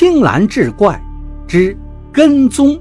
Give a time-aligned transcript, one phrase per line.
[0.00, 0.98] 青蓝志怪
[1.46, 1.76] 之
[2.10, 2.80] 跟踪。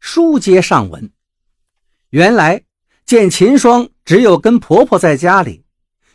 [0.00, 1.08] 书接上文，
[2.10, 2.64] 原来
[3.06, 5.64] 见秦霜只有跟婆婆在家里，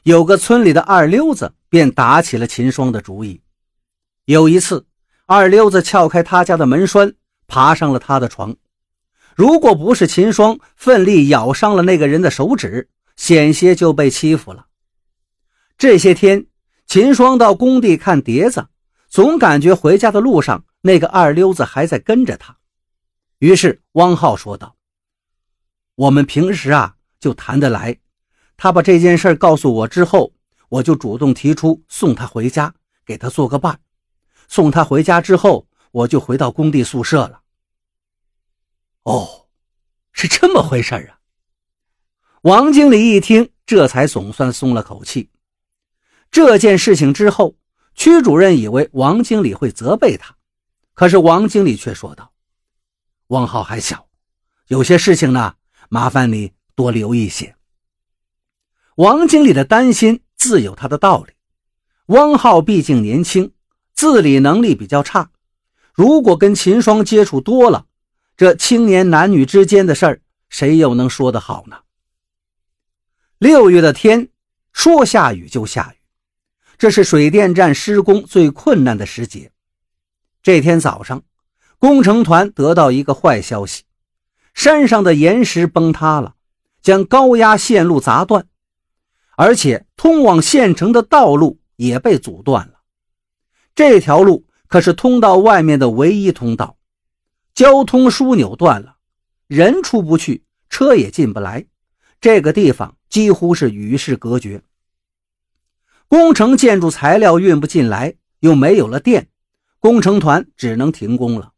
[0.04, 3.42] 有个村里的二溜子便打起了秦霜的主意。
[4.26, 4.86] 有一次，
[5.26, 7.14] 二溜子撬开他家的门栓，
[7.48, 8.56] 爬上了他的床。
[9.36, 14.68] 如果不是秦霜奋力咬伤了那个人的手指，险些就被欺负了。
[15.78, 16.48] 这些天，
[16.86, 18.68] 秦霜到工地看碟子，
[19.10, 22.58] 总感觉回家的路上那个二溜子还在跟着他。
[23.38, 24.76] 于是汪浩说道
[25.94, 28.00] ：“我们平时啊就谈得来，
[28.58, 30.34] 他把这件事告诉我之后，
[30.70, 32.74] 我就主动提出送他回家，
[33.06, 33.80] 给他做个伴。
[34.48, 35.67] 送他回家之后，
[35.98, 37.42] 我就回到工地宿舍了。”
[39.04, 39.48] 哦，
[40.12, 41.20] 是这么回事啊！
[42.42, 45.32] 王经理一听，这才总算松了口气。
[46.30, 47.56] 这件事情之后，
[47.96, 50.36] 区主任以为王经理会责备他，
[50.94, 52.32] 可是王经理却说道。
[53.28, 54.08] 汪浩还小，
[54.68, 55.56] 有些事情呢，
[55.90, 57.56] 麻烦你多留意些。
[58.98, 61.34] 王经理的担心自有他的道理。
[62.08, 63.52] 汪浩毕竟年轻，
[63.94, 65.32] 自理能力比较差，
[65.98, 67.88] 如果跟秦霜接触多了，
[68.38, 71.78] 这青年男女之间的事儿，谁又能说得好呢？
[73.40, 74.30] 六月的天，
[74.72, 75.98] 说下雨就下雨，
[76.78, 79.52] 这是水电站施工最困难的时节。
[80.44, 81.24] 这天早上。
[81.80, 83.84] 工程团得到一个坏消息，
[84.56, 86.34] 山上的岩石崩塌了，
[86.82, 88.48] 将高压线路砸断，
[89.36, 92.80] 而且通往县城的道路也被阻断了。
[93.76, 96.78] 这条路可是通道外面的唯一通道，
[97.56, 98.98] 交通枢纽断了，
[99.48, 101.66] 人出不去，车也进不来，
[102.20, 104.62] 这个地方几乎是与世隔绝。
[106.08, 109.30] 工程建筑材料运不进来，又没有了电，
[109.80, 111.54] 工程团只能停工了。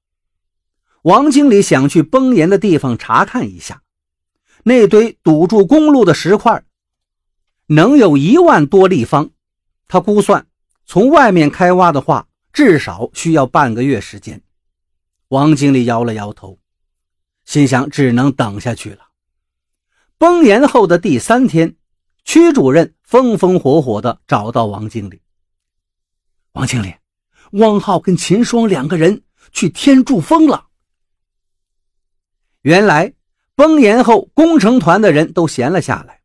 [1.03, 3.81] 王经理想去崩岩的地方查看一下，
[4.63, 6.63] 那堆堵住公路的石块
[7.67, 9.31] 能有一万多立方。
[9.87, 10.47] 他估算，
[10.85, 14.41] 从外面开挖的话，至少需要半个月时间。
[15.29, 16.59] 王经理摇了摇头，
[17.45, 19.09] 心想只能等下去了。
[20.17, 21.75] 崩岩后的第三天，
[22.25, 25.21] 区主任风风火火地找到王经理。
[26.53, 26.93] 王经理，
[27.51, 29.21] 汪浩跟秦霜两个人
[29.51, 30.67] 去天柱峰了。
[32.63, 33.13] 原来
[33.55, 36.21] 崩岩后，工程团的人都闲了下来，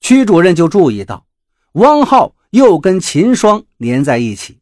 [0.00, 1.26] 区主任就注意到
[1.72, 4.60] 汪浩又跟秦霜粘在一起，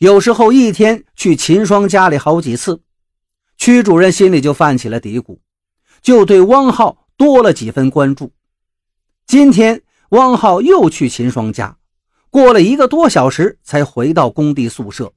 [0.00, 2.80] 有时候一天去秦霜家里好几次，
[3.58, 5.38] 区主任心里就泛起了嘀咕，
[6.00, 8.32] 就对汪浩多了几分关注。
[9.26, 11.76] 今天汪浩又去秦霜家，
[12.30, 15.12] 过了一个多小时才回到工地宿舍，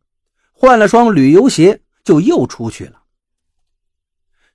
[0.52, 3.04] 换了双旅游鞋就又出去了。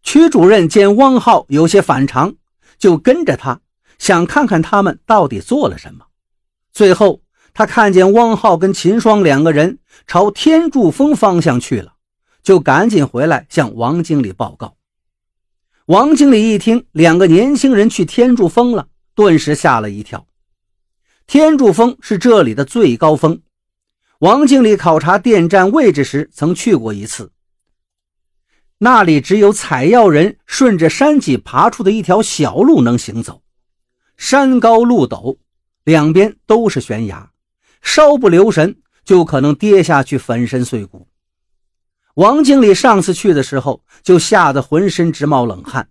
[0.03, 2.37] 区主任见汪浩有些反常，
[2.77, 3.63] 就跟着他，
[3.99, 6.05] 想看看他们到底做了什么。
[6.71, 7.23] 最后，
[7.59, 11.95] 他看见汪浩跟秦霜两个人朝天柱峰方向去了，
[12.41, 14.77] 就赶紧回来向王经理报告。
[15.87, 18.87] 王经理一听两个年轻人去天柱峰了，
[19.17, 20.25] 顿时吓了一跳。
[21.27, 23.43] 天柱峰是这里的最高峰，
[24.21, 27.33] 王经理考察电站位置时曾去过一次。
[28.79, 33.43] 那里只有采药人顺着山脊爬出的一条小路能行走，
[34.17, 35.39] 山高路陡，
[35.83, 37.29] 两边都是悬崖，
[37.83, 41.09] 稍不留神就可能跌下去粉身碎骨。
[42.15, 45.89] 王经理上次去的时候就吓得浑身直冒冷汗，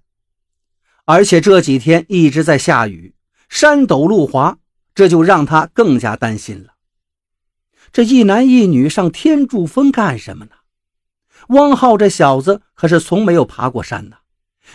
[1.06, 3.16] 而且这几天一直在下雨，
[3.48, 4.58] 山陡路滑，
[4.94, 6.74] 这就让他更加担心了。
[7.94, 10.52] 这一男一女上天柱峰干什么呢？
[11.50, 14.18] 汪浩这小子可是从没有爬过山呢，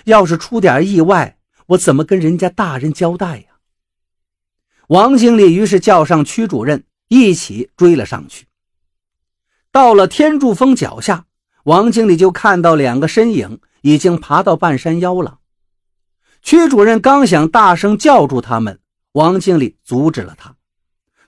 [0.05, 1.37] 要是出点意外，
[1.67, 3.45] 我怎么跟人家大人交代呀？
[4.89, 8.47] 王经理于是叫上区主任一起追了上去。
[9.71, 11.27] 到了天柱峰脚下，
[11.65, 15.41] 王经理就看到两个身影已经爬到半山腰了。
[16.41, 18.81] 区主任刚想大声叫住他们，
[19.13, 20.57] 王经理阻止了他，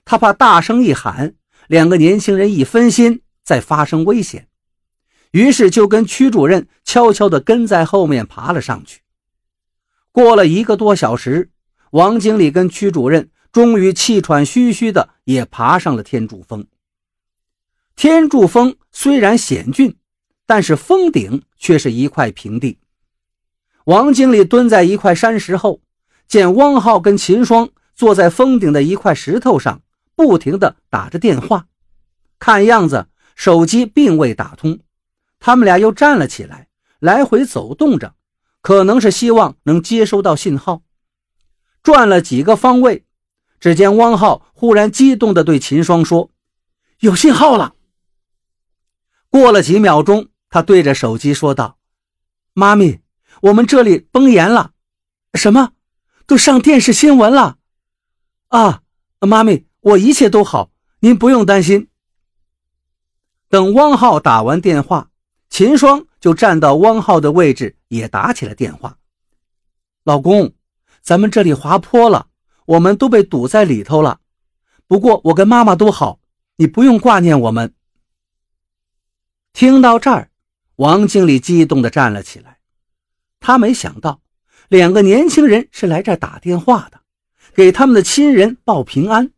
[0.03, 1.35] 他怕大声一喊，
[1.67, 4.47] 两个年轻人一分心，再发生危险。
[5.33, 9.01] 于是就跟区主任悄悄地跟在后面爬了上去。
[10.11, 11.51] 过了一个多小时，
[11.91, 16.67] 王经理跟区主任终于气喘吁吁的也爬上了天柱峰。
[17.95, 19.95] 天柱峰虽然险峻，
[20.45, 22.79] 但是峰顶却是一块平地。
[23.85, 25.79] 王经理蹲在一块山石后，
[26.27, 29.81] 见汪浩跟秦霜坐在峰顶的一块石头上，
[30.17, 31.67] 不停地打着电话，
[32.37, 34.79] 看样子手机并未打通。
[35.39, 36.67] 他们俩又站了起来，
[36.99, 38.15] 来回走动着，
[38.59, 40.81] 可能是希望能接收到信号。
[41.81, 43.04] 转了几个方位，
[43.65, 46.29] 只见汪浩忽然激动地对秦霜说
[47.01, 47.73] ：“有信号了！”
[49.27, 51.79] 过了几秒钟，他对着手机说道
[52.53, 52.99] ：“妈咪。”
[53.41, 54.73] 我们这里崩岩了，
[55.33, 55.71] 什么？
[56.27, 57.57] 都上电视新闻了！
[58.49, 58.83] 啊，
[59.19, 60.69] 妈咪，我一切都好，
[60.99, 61.89] 您不用担心。
[63.49, 65.09] 等汪浩打完电话，
[65.49, 68.99] 秦霜就站到汪浩的位置，也打起了电话。
[70.03, 70.53] 老公，
[71.01, 72.27] 咱们这里滑坡了，
[72.65, 74.19] 我们都被堵在里头了。
[74.87, 76.19] 不过我跟妈妈都好，
[76.57, 77.73] 你不用挂念我们。
[79.53, 80.29] 听到这儿，
[80.75, 82.59] 王经理激动地站了起来。
[83.39, 84.21] 他没想到，
[84.67, 87.01] 两个年轻人是来这打电话的，
[87.53, 89.31] 给他们的亲人报平安。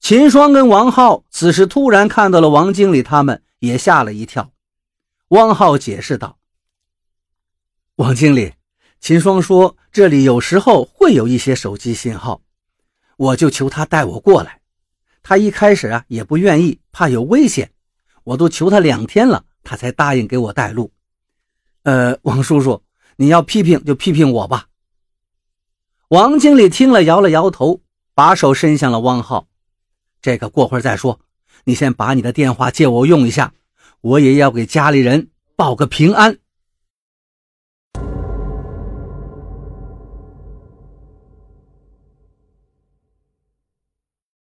[0.00, 4.52] 秦霜跟王浩此时突然看到了王经理，他们也吓了一跳。
[5.28, 6.38] 汪浩解释道
[7.96, 8.52] ：“王经理，
[9.04, 12.40] 秦霜说这里有时候会有一些手机信号，
[13.18, 14.62] 我就求他带我过来。
[15.22, 17.70] 他一开始啊也不愿意，怕有危险，
[18.22, 20.90] 我都求他两天了，他才答应给我带路。”
[21.84, 22.82] 呃，王叔叔，
[23.16, 24.68] 你要批评就批评我吧。
[26.08, 27.82] 王经理听了，摇了摇头，
[28.14, 29.48] 把手伸向了汪浩
[30.22, 31.20] ：“这个过会儿再说，
[31.64, 33.52] 你先把你的电话借我用一下，
[34.00, 36.38] 我也要给家里人报个平安。”